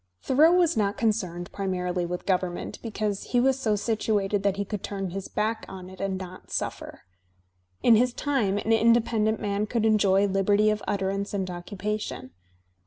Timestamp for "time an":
8.11-8.71